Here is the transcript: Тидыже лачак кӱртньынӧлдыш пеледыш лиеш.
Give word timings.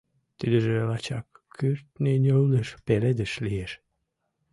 Тидыже 0.37 0.73
лачак 0.89 1.27
кӱртньынӧлдыш 1.55 2.69
пеледыш 2.85 3.33
лиеш. 3.45 3.71